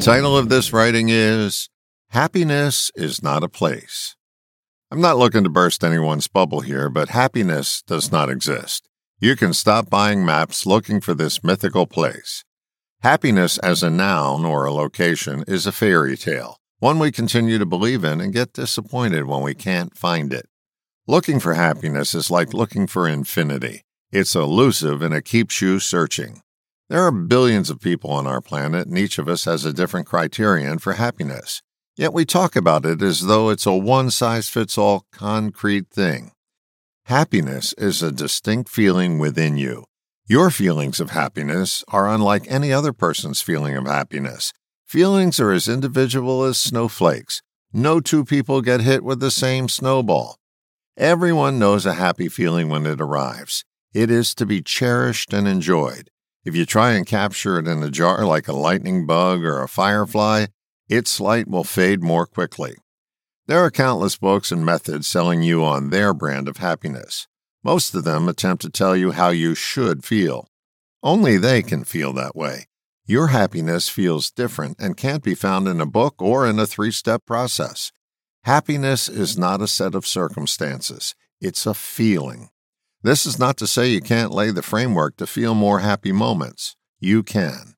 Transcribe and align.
title 0.00 0.34
of 0.34 0.48
this 0.48 0.72
writing 0.72 1.10
is 1.10 1.68
Happiness 2.08 2.90
is 2.94 3.22
Not 3.22 3.44
a 3.44 3.50
Place. 3.50 4.16
I'm 4.90 5.02
not 5.02 5.18
looking 5.18 5.44
to 5.44 5.50
burst 5.50 5.84
anyone's 5.84 6.26
bubble 6.26 6.60
here, 6.60 6.88
but 6.88 7.10
happiness 7.10 7.82
does 7.82 8.10
not 8.10 8.30
exist. 8.30 8.88
You 9.18 9.36
can 9.36 9.52
stop 9.52 9.90
buying 9.90 10.24
maps 10.24 10.64
looking 10.64 11.02
for 11.02 11.12
this 11.12 11.44
mythical 11.44 11.86
place. 11.86 12.44
Happiness 13.02 13.58
as 13.58 13.82
a 13.82 13.90
noun 13.90 14.46
or 14.46 14.64
a 14.64 14.72
location 14.72 15.44
is 15.46 15.66
a 15.66 15.72
fairy 15.72 16.16
tale, 16.16 16.56
one 16.78 16.98
we 16.98 17.12
continue 17.12 17.58
to 17.58 17.66
believe 17.66 18.02
in 18.02 18.22
and 18.22 18.32
get 18.32 18.54
disappointed 18.54 19.26
when 19.26 19.42
we 19.42 19.54
can't 19.54 19.98
find 19.98 20.32
it. 20.32 20.46
Looking 21.06 21.40
for 21.40 21.52
happiness 21.52 22.14
is 22.14 22.30
like 22.30 22.54
looking 22.54 22.86
for 22.86 23.06
infinity. 23.06 23.82
It's 24.10 24.34
elusive 24.34 25.02
and 25.02 25.12
it 25.12 25.26
keeps 25.26 25.60
you 25.60 25.78
searching. 25.78 26.40
There 26.90 27.04
are 27.04 27.12
billions 27.12 27.70
of 27.70 27.80
people 27.80 28.10
on 28.10 28.26
our 28.26 28.40
planet, 28.40 28.88
and 28.88 28.98
each 28.98 29.18
of 29.18 29.28
us 29.28 29.44
has 29.44 29.64
a 29.64 29.72
different 29.72 30.08
criterion 30.08 30.80
for 30.80 30.94
happiness. 30.94 31.62
Yet 31.96 32.12
we 32.12 32.24
talk 32.24 32.56
about 32.56 32.84
it 32.84 33.00
as 33.00 33.26
though 33.26 33.48
it's 33.48 33.64
a 33.64 33.72
one 33.72 34.10
size 34.10 34.48
fits 34.48 34.76
all 34.76 35.06
concrete 35.12 35.88
thing. 35.88 36.32
Happiness 37.04 37.74
is 37.74 38.02
a 38.02 38.10
distinct 38.10 38.68
feeling 38.68 39.20
within 39.20 39.56
you. 39.56 39.84
Your 40.26 40.50
feelings 40.50 40.98
of 40.98 41.10
happiness 41.10 41.84
are 41.86 42.08
unlike 42.08 42.42
any 42.48 42.72
other 42.72 42.92
person's 42.92 43.40
feeling 43.40 43.76
of 43.76 43.86
happiness. 43.86 44.52
Feelings 44.84 45.38
are 45.38 45.52
as 45.52 45.68
individual 45.68 46.42
as 46.42 46.58
snowflakes. 46.58 47.40
No 47.72 48.00
two 48.00 48.24
people 48.24 48.62
get 48.62 48.80
hit 48.80 49.04
with 49.04 49.20
the 49.20 49.30
same 49.30 49.68
snowball. 49.68 50.38
Everyone 50.96 51.56
knows 51.56 51.86
a 51.86 51.94
happy 51.94 52.28
feeling 52.28 52.68
when 52.68 52.84
it 52.84 53.00
arrives. 53.00 53.64
It 53.94 54.10
is 54.10 54.34
to 54.34 54.44
be 54.44 54.60
cherished 54.60 55.32
and 55.32 55.46
enjoyed. 55.46 56.10
If 56.42 56.56
you 56.56 56.64
try 56.64 56.92
and 56.92 57.06
capture 57.06 57.58
it 57.58 57.68
in 57.68 57.82
a 57.82 57.90
jar 57.90 58.24
like 58.24 58.48
a 58.48 58.54
lightning 58.54 59.06
bug 59.06 59.44
or 59.44 59.62
a 59.62 59.68
firefly, 59.68 60.46
its 60.88 61.20
light 61.20 61.46
will 61.48 61.64
fade 61.64 62.02
more 62.02 62.26
quickly. 62.26 62.76
There 63.46 63.58
are 63.58 63.70
countless 63.70 64.16
books 64.16 64.50
and 64.50 64.64
methods 64.64 65.06
selling 65.06 65.42
you 65.42 65.64
on 65.64 65.90
their 65.90 66.14
brand 66.14 66.48
of 66.48 66.56
happiness. 66.56 67.26
Most 67.62 67.94
of 67.94 68.04
them 68.04 68.28
attempt 68.28 68.62
to 68.62 68.70
tell 68.70 68.96
you 68.96 69.10
how 69.10 69.28
you 69.28 69.54
should 69.54 70.04
feel. 70.04 70.48
Only 71.02 71.36
they 71.36 71.62
can 71.62 71.84
feel 71.84 72.12
that 72.14 72.34
way. 72.34 72.66
Your 73.04 73.28
happiness 73.28 73.88
feels 73.88 74.30
different 74.30 74.80
and 74.80 74.96
can't 74.96 75.22
be 75.22 75.34
found 75.34 75.68
in 75.68 75.80
a 75.80 75.86
book 75.86 76.14
or 76.22 76.46
in 76.46 76.58
a 76.58 76.66
three 76.66 76.92
step 76.92 77.26
process. 77.26 77.92
Happiness 78.44 79.08
is 79.08 79.36
not 79.36 79.60
a 79.60 79.68
set 79.68 79.94
of 79.94 80.06
circumstances, 80.06 81.14
it's 81.40 81.66
a 81.66 81.74
feeling. 81.74 82.48
This 83.02 83.24
is 83.24 83.38
not 83.38 83.56
to 83.56 83.66
say 83.66 83.88
you 83.88 84.02
can't 84.02 84.30
lay 84.30 84.50
the 84.50 84.60
framework 84.60 85.16
to 85.16 85.26
feel 85.26 85.54
more 85.54 85.80
happy 85.80 86.12
moments. 86.12 86.76
You 86.98 87.22
can. 87.22 87.76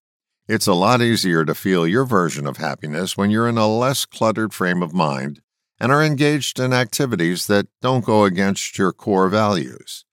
It's 0.48 0.66
a 0.66 0.74
lot 0.74 1.00
easier 1.00 1.44
to 1.44 1.54
feel 1.54 1.86
your 1.86 2.04
version 2.04 2.44
of 2.44 2.56
happiness 2.56 3.16
when 3.16 3.30
you're 3.30 3.48
in 3.48 3.56
a 3.56 3.68
less 3.68 4.04
cluttered 4.04 4.52
frame 4.52 4.82
of 4.82 4.92
mind 4.92 5.40
and 5.78 5.92
are 5.92 6.02
engaged 6.02 6.58
in 6.58 6.72
activities 6.72 7.46
that 7.46 7.68
don't 7.80 8.04
go 8.04 8.24
against 8.24 8.76
your 8.76 8.92
core 8.92 9.28
values. 9.28 10.04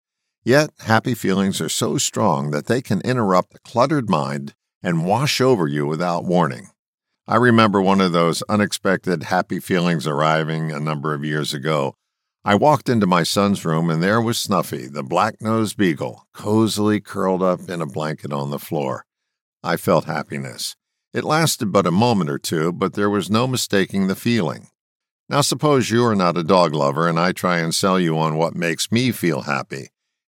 Yet, 0.43 0.69
happy 0.81 1.15
feelings 1.15 1.59
are 1.59 1.69
so 1.69 1.97
strong 1.97 2.51
that 2.51 2.67
they 2.67 2.81
can 2.81 3.01
interrupt 3.01 3.55
a 3.55 3.59
cluttered 3.59 4.11
mind 4.11 4.53
and 4.83 5.07
wash 5.07 5.41
over 5.41 5.67
you 5.67 5.87
without 5.87 6.23
warning. 6.23 6.69
I 7.27 7.37
remember 7.37 7.81
one 7.81 7.99
of 7.99 8.11
those 8.11 8.43
unexpected 8.43 9.23
happy 9.23 9.59
feelings 9.59 10.05
arriving 10.05 10.71
a 10.71 10.79
number 10.79 11.15
of 11.15 11.25
years 11.25 11.51
ago 11.53 11.95
I 12.45 12.55
walked 12.55 12.87
into 12.87 13.05
my 13.05 13.23
son's 13.23 13.65
room, 13.65 13.89
and 13.89 14.01
there 14.01 14.21
was 14.21 14.39
Snuffy, 14.39 14.87
the 14.87 15.03
black 15.03 15.41
nosed 15.41 15.75
beagle, 15.75 16.25
cozily 16.33 17.01
curled 17.01 17.43
up 17.43 17.69
in 17.69 17.81
a 17.81 17.85
blanket 17.85 18.31
on 18.31 18.49
the 18.49 18.57
floor. 18.57 19.05
I 19.61 19.75
felt 19.75 20.05
happiness. 20.05 20.77
It 21.13 21.25
lasted 21.25 21.73
but 21.73 21.85
a 21.85 21.91
moment 21.91 22.29
or 22.29 22.39
two, 22.39 22.71
but 22.71 22.93
there 22.93 23.09
was 23.09 23.29
no 23.29 23.45
mistaking 23.45 24.07
the 24.07 24.15
feeling. 24.15 24.67
Now, 25.27 25.41
suppose 25.41 25.91
you 25.91 26.05
are 26.05 26.15
not 26.15 26.37
a 26.37 26.43
dog 26.43 26.73
lover 26.73 27.09
and 27.09 27.19
I 27.19 27.33
try 27.33 27.59
and 27.59 27.75
sell 27.75 27.99
you 27.99 28.17
on 28.17 28.37
what 28.37 28.55
makes 28.55 28.89
me 28.89 29.11
feel 29.11 29.41
happy. 29.41 29.89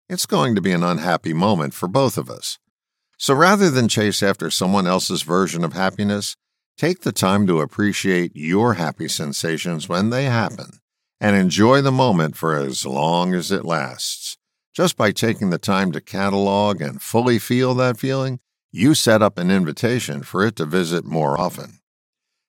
It's 0.09 0.25
going 0.25 0.55
to 0.55 0.61
be 0.61 0.71
an 0.71 0.83
unhappy 0.83 1.33
moment 1.33 1.75
for 1.75 1.87
both 1.87 2.17
of 2.17 2.29
us. 2.29 2.57
So 3.19 3.35
rather 3.35 3.69
than 3.69 3.87
chase 3.87 4.23
after 4.23 4.49
someone 4.49 4.87
else's 4.87 5.21
version 5.21 5.63
of 5.63 5.73
happiness, 5.73 6.35
take 6.75 7.01
the 7.01 7.11
time 7.11 7.45
to 7.47 7.61
appreciate 7.61 8.31
your 8.33 8.73
happy 8.73 9.07
sensations 9.07 9.87
when 9.87 10.09
they 10.09 10.25
happen 10.25 10.79
and 11.19 11.35
enjoy 11.35 11.81
the 11.81 11.91
moment 11.91 12.37
for 12.37 12.55
as 12.55 12.85
long 12.85 13.33
as 13.33 13.51
it 13.51 13.65
lasts. 13.65 14.37
Just 14.73 14.95
by 14.95 15.11
taking 15.11 15.49
the 15.49 15.57
time 15.57 15.91
to 15.91 16.01
catalog 16.01 16.81
and 16.81 17.01
fully 17.01 17.39
feel 17.39 17.73
that 17.75 17.97
feeling, 17.97 18.39
you 18.71 18.93
set 18.93 19.21
up 19.21 19.37
an 19.37 19.49
invitation 19.49 20.23
for 20.23 20.45
it 20.45 20.55
to 20.57 20.65
visit 20.65 21.03
more 21.03 21.39
often. 21.39 21.79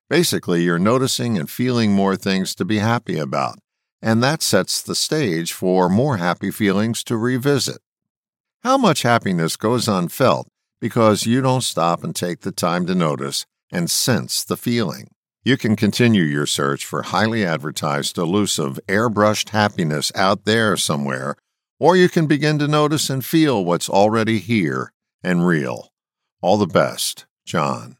Basically, 0.08 0.62
you're 0.62 0.78
noticing 0.78 1.38
and 1.38 1.48
feeling 1.48 1.92
more 1.92 2.16
things 2.16 2.54
to 2.56 2.64
be 2.64 2.78
happy 2.78 3.18
about, 3.18 3.58
and 4.02 4.22
that 4.22 4.42
sets 4.42 4.82
the 4.82 4.94
stage 4.94 5.52
for 5.52 5.88
more 5.88 6.18
happy 6.18 6.50
feelings 6.50 7.02
to 7.04 7.16
revisit. 7.16 7.78
How 8.62 8.76
much 8.76 9.02
happiness 9.02 9.56
goes 9.56 9.88
unfelt 9.88 10.48
because 10.80 11.26
you 11.26 11.40
don't 11.40 11.62
stop 11.62 12.04
and 12.04 12.14
take 12.14 12.40
the 12.40 12.52
time 12.52 12.86
to 12.86 12.94
notice 12.94 13.46
and 13.72 13.90
sense 13.90 14.44
the 14.44 14.56
feeling? 14.56 15.10
You 15.42 15.56
can 15.56 15.74
continue 15.74 16.22
your 16.22 16.44
search 16.44 16.84
for 16.84 17.02
highly 17.02 17.44
advertised, 17.46 18.18
elusive, 18.18 18.78
airbrushed 18.86 19.50
happiness 19.50 20.12
out 20.14 20.44
there 20.44 20.76
somewhere, 20.76 21.36
or 21.78 21.96
you 21.96 22.10
can 22.10 22.26
begin 22.26 22.58
to 22.58 22.68
notice 22.68 23.08
and 23.08 23.24
feel 23.24 23.64
what's 23.64 23.88
already 23.88 24.38
here 24.38 24.92
and 25.24 25.46
real. 25.46 25.92
All 26.42 26.58
the 26.58 26.66
best, 26.66 27.24
John. 27.46 27.96